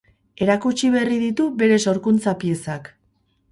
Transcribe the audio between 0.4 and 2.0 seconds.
Erakutsi berri ditu bere